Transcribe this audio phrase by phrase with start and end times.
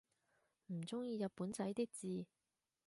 [0.73, 2.25] 唔中意日本仔啲字